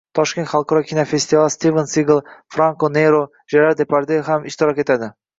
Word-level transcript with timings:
Toshkent 0.17 0.47
xalqaro 0.51 0.79
kinofestivalida 0.91 1.51
Stiven 1.55 1.89
Sigal, 1.91 2.21
Franko 2.55 2.89
Nero, 2.93 3.19
Jerar 3.55 3.77
Deparde 3.83 4.17
ham 4.31 4.49
ishtirok 4.53 4.81
etadi 4.85 5.11